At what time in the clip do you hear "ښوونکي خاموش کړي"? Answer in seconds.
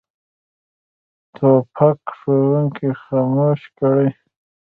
2.17-4.09